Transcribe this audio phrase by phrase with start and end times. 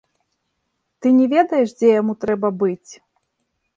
[1.05, 2.91] Ты не ведаеш, дзе яму трэба быць?